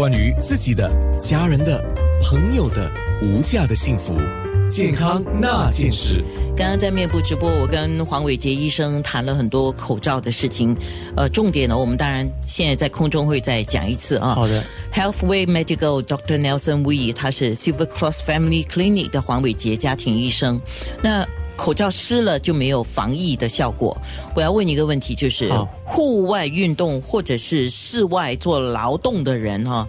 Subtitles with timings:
[0.00, 0.90] 关于自己的、
[1.20, 1.78] 家人的、
[2.22, 4.14] 朋友的无价的幸福，
[4.70, 6.24] 健康那件事。
[6.56, 10.74] 刚刚在面部直播，我跟黄伟杰医生谈了很多口罩的事情。
[11.18, 14.34] 呃，重点呢，我们当然现在在空中会再讲一次啊。
[14.34, 14.64] 好的。
[14.90, 16.40] Healthway Medical Dr.
[16.40, 20.58] Nelson Wee，他是 Silver Cross Family Clinic 的黄伟杰家庭医生。
[21.02, 21.28] 那
[21.60, 23.94] 口罩湿了就没有防疫的效果。
[24.34, 25.52] 我要问你一个问题，就是
[25.84, 29.86] 户外运动或者是室外做劳动的人哈。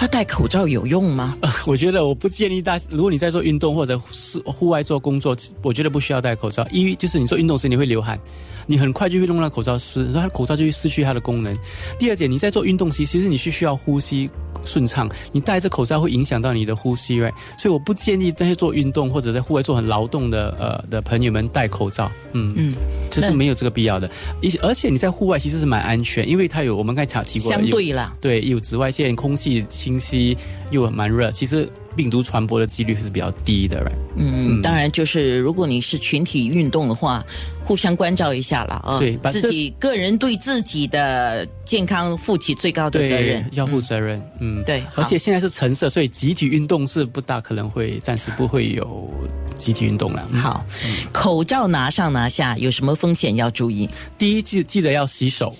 [0.00, 1.36] 他戴口罩有用吗？
[1.68, 2.80] 我觉得我不建议大。
[2.88, 6.66] 如果你在做运动或者是户外做工作，我觉得不需要戴口罩。
[6.72, 8.18] 一就是你做运动时你会流汗，
[8.66, 11.54] 你很快就会弄到口罩湿，然后口罩就会失去它的功能。
[11.98, 14.30] 第二点，你在做运动时，其实你是需要呼吸
[14.64, 17.34] 顺畅，你戴着口罩会影响到你的呼吸，right？
[17.58, 22.10] 所以我不建议那些做运动或者在户外做很劳动的呃的朋友们戴口罩。
[22.32, 22.74] 嗯嗯，
[23.10, 24.10] 这是没有这个必要的。
[24.40, 29.62] 一而且你在户外其实是蛮安全，因为它有我们刚才提过，相对啦，对，有紫外线，空气。
[29.68, 30.36] 清晰
[30.70, 33.90] 又蛮热，其实病毒传播的几率是比较低的。
[34.16, 37.24] 嗯，当然就是如果你是群体运动的话，
[37.64, 38.98] 互相关照一下了啊。
[38.98, 44.20] 对，自己个人对自己的健康负起最高的责任，要负责任。
[44.40, 44.82] 嗯，对。
[44.94, 49.08] 而且现在是橙色，所以集体运动是不大可能会，暂时不会有
[49.56, 50.28] 集体运动了。
[50.34, 50.64] 好，
[51.12, 53.88] 口罩拿上拿下有什么风险要注意？
[54.18, 55.54] 第一，记记得要洗手。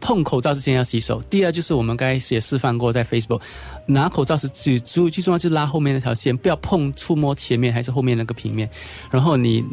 [0.00, 1.22] 碰口罩之前要洗手。
[1.30, 3.40] 第二就是我们刚才也示范过，在 Facebook
[3.86, 8.68] 拿口罩时最最最重要就是拉后面那条线，不要碰触摸前面还是后面那个平面。
[9.10, 9.64] 然后你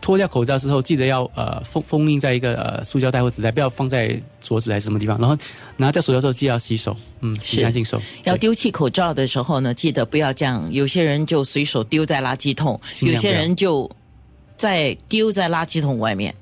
[0.00, 5.18] 脱掉口罩之后，记得要呃封封印在一个呃塑胶袋或纸袋，不要放在桌子还是什么地方。
[5.18, 5.36] 然后
[5.76, 8.00] 拿掉手套之后，记得要洗手，嗯，洗干净手。
[8.24, 10.70] 要丢弃口罩的时候呢，记得不要这样。
[10.72, 13.90] 有些人就随手丢在垃圾桶，有些人就
[14.56, 16.34] 在丢在垃圾桶外面。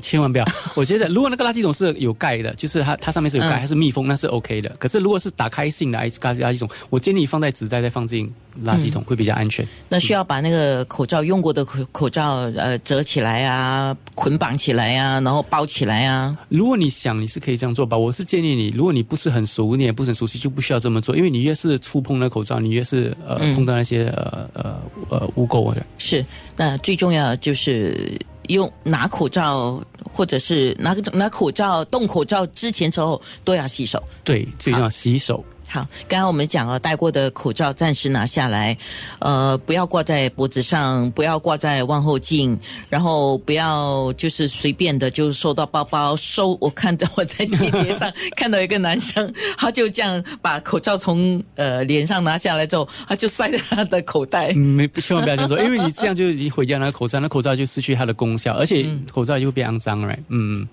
[0.00, 0.44] 千万不要！
[0.76, 4.68] 我觉得如果那个垃圾桶是有盖的，就是它它上面是有盖，还是密封，那是 OK 的。
[4.78, 8.32] 可是如果是打开性的垃垃垃圾桶，我建议放在纸袋再放进
[8.64, 9.66] 垃圾桶会比较安全。
[9.88, 16.36] 那需要把那个口罩用过的口口罩呃折起来啊，捆绑起来啊，然后包起来啊。
[16.48, 17.96] 如果你想，你是可以这样做吧。
[17.96, 21.16] 我是建议你，如果你不是很熟，你也不是很熟悉，就不需要这么做。
[21.16, 25.84] 因为你越是触碰那口罩，你越是呃碰到那些呃呃呃污垢的。
[25.98, 26.24] 是，
[26.56, 28.18] 那最重要就是。
[28.48, 29.82] 用拿口罩，
[30.12, 34.02] 或者是拿拿口罩、动口罩之前之后都要洗手。
[34.24, 35.44] 对，最重要洗手。
[35.70, 38.76] 好，刚刚我们讲了，戴过的口罩暂时拿下来，
[39.18, 42.58] 呃，不要挂在脖子上，不要挂在望后镜，
[42.88, 46.56] 然后不要就是随便的就收到包包收。
[46.58, 54.54] 我看到我在地铁上 看到一个男生，他就这样把口罩从呃脸上拿下来之后，他就塞在他的口袋。
[54.54, 60.16] 没，千万不要这样做，因为你这样就已经毁掉那个口罩，那口罩就失去它的功效，而且口罩就会变肮脏了。
[60.28, 60.66] 嗯，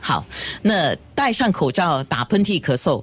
[0.00, 0.24] 好，
[0.62, 3.02] 那戴上口罩打喷嚏咳嗽。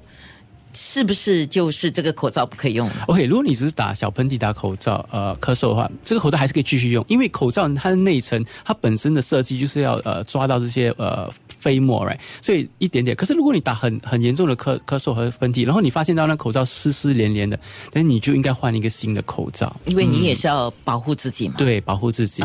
[0.78, 12.18] 是不是就是这个口罩不可以用？OK，如果你只是打小喷嚏、打口罩、呃咳嗽的话，这个口罩还是可以继续用，因为口罩它的内层它本身的设计就是要呃抓到这些呃飞沫，right？
[12.42, 13.16] 所以一点点。
[13.16, 17.58] 可是如果你打很很严重的咳咳嗽和喷嚏，然后你发现到那口罩湿湿黏黏的，
[17.94, 21.54] 那你就应该换一个新的口罩，因为你也是要保护自己嘛。
[21.56, 22.44] 对，保护自己。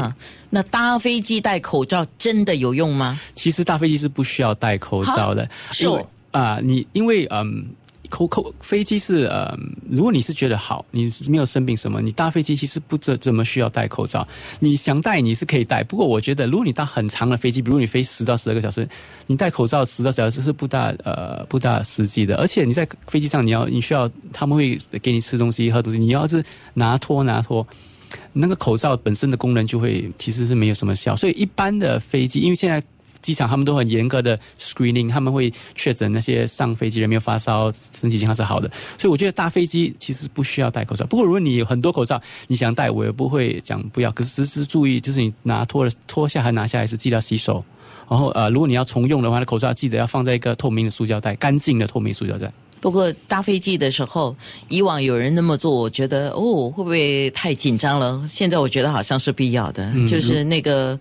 [0.50, 3.20] 那搭飞机戴口罩真的有用吗？
[3.36, 5.86] 其实搭飞机是不需要戴口罩的，是
[6.32, 7.68] 啊，你因为嗯。
[8.12, 9.58] 口口飞机是呃，
[9.90, 14.28] 如果你是觉得好，你没有生病什么，你搭飞机其实不怎怎么需要戴口罩。
[14.60, 18.88] 你想戴你是可以戴，不过我觉得如果你搭很长的飞机，比如你飞十到十二个小时，
[19.28, 22.36] 你戴口罩十到十二小时是不大呃不大实际的。
[22.36, 26.44] 而且你在飞机上你要你需要他们会给你吃东西喝东西，你要是
[26.76, 27.66] 拿脱拿脱，
[28.34, 31.16] 那个口罩本身的功能就会其实是没有什么效。
[31.16, 32.84] 所以一般的飞机，因为现在。
[33.22, 38.70] 机场他们都很严格的 screening，他们会确诊那些上飞机人没有发烧，身体健康是好的。
[38.98, 41.06] 所以我觉得搭飞机其实不需要戴口罩。
[41.06, 44.12] 不过如果你有很多口罩，你想戴，我也不会讲不要。
[44.12, 47.64] 可是时时注意，就是你拿脱了脱下还拿下来是记得洗手。
[48.10, 52.52] 然后呃，如果你要重用的话，那口罩记得要放在一个透明的塑胶袋，干净的透明塑胶袋。
[52.82, 54.36] 不过搭飞机的时候，
[54.68, 58.22] 以往有人那么做，我觉得哦，会不会太紧张了？
[58.28, 61.00] 现在我觉得好像是必要的，就是那个。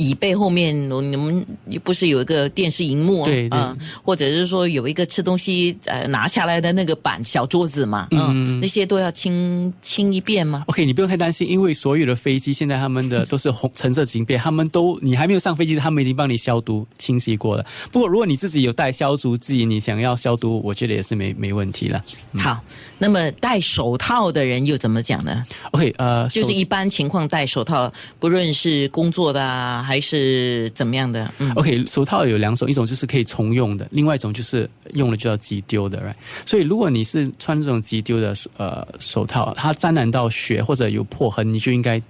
[0.00, 1.46] 椅背后面，你们
[1.84, 3.20] 不是有一个电视荧幕
[3.50, 3.76] 啊？
[4.02, 8.08] 或者是说有一个吃东西呃拿下来的那个板小桌子嘛？
[8.10, 17.66] 嗯，那些都要清清一遍吗？OK，你不用太担心，因为所有的飞机现在他们的都是红橙色警备，他们都你还没有上飞机，他们已经帮你消毒清洗过了。
[17.92, 22.02] 不过如果你自己有带消毒剂，你想要消毒，我觉得也是没没问题了。
[22.38, 22.64] 好，
[22.96, 29.86] 那么戴手套的人又怎么讲呢？OK，呃，就是一般情况戴手套，不论是工作的啊。
[29.90, 31.28] 还是怎么样的？
[31.40, 36.14] 嗯 OK，手套有两种，一种就是可以重用的，另外一种就是用了就要即丢的，right？
[36.46, 42.00] 所以如果你是穿这种即丢的呃手套，它沾染到血或者有破痕，你就应该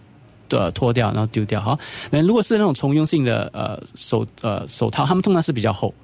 [0.51, 1.59] 呃脱掉，然后丢掉。
[1.59, 1.79] 哈，
[2.11, 5.95] 那如果是那种重用性的呃手呃手套，它们通常是比较厚。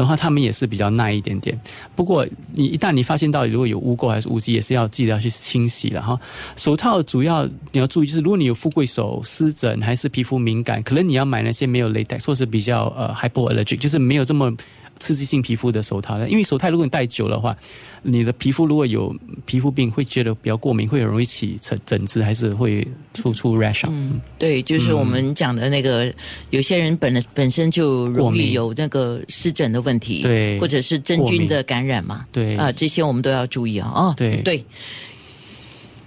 [0.00, 1.58] 的话，他们也是比较耐一点点，
[1.94, 6.18] 不过你一旦你发现到如果有污垢还是污渍，也是要记得要去清洗的哈。
[6.56, 14.54] 手套主要你要注意，就是如果你有富贵手、湿疹还是皮肤敏感，可能你要买那些没有 latex 或是比较呃 hypoallergic，就是没有这么
[14.98, 16.28] 刺激性皮肤的手套的。
[16.28, 17.56] 因为手套如果你戴久的话，
[18.02, 19.14] 你的皮肤如果有
[19.50, 23.88] 皮肤病，会觉得比较过敏，会容易起疹疹子，还是会出出 rash 啊。
[23.90, 26.14] 嗯，对，就是我们讲的那个，
[26.50, 33.90] 有些人本本身就容易有那个湿疹的问题，对或者是真菌的感染嘛，对啊，这些我们都要注意啊。
[33.92, 34.64] 哦，对对，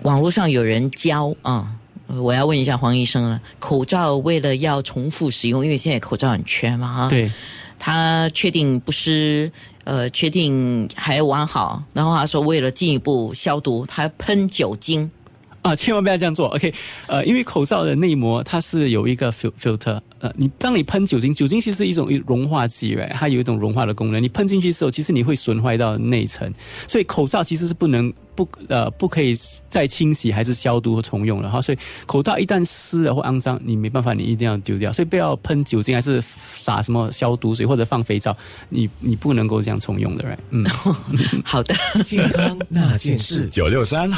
[0.04, 1.75] 网络上有人教啊。
[2.07, 7.31] 呃我要问一下黄医生了，口罩为了要重复使用，因为现在口罩很缺嘛，哈，对，
[7.85, 9.51] 他确定不湿，
[9.83, 15.12] 呃，确定还完好，然后他说为了进一步消毒，他喷酒精，
[15.63, 16.47] 啊，千万不要这样做。
[16.47, 16.74] OK，
[17.07, 24.24] 呃，因为口罩的内膜它是有一个 filter，呃，你当你喷酒精，酒精其实是一种融化剂它有一种融化的功能。
[24.24, 26.50] 你喷进去的时候，其实你会损坏到内层，
[26.88, 29.35] 所以口罩其实是不能不呃不可以
[29.69, 31.62] 再清洗还是消毒和重用了哈。
[31.62, 34.91] 所以口罩一旦湿了或肮脏，你没办法，你一定要丢掉。
[34.91, 38.35] 所以不要喷酒精还是撒什么消毒水或者放肥皂，
[38.69, 40.38] 你你不能够这样重用的，right？
[40.50, 40.63] 嗯。
[41.45, 41.75] 好的。
[42.03, 43.47] 健康那件事。
[43.50, 44.09] 九六三